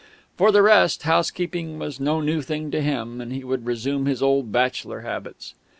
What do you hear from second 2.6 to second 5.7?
to him, and he would resume his old bachelor habits....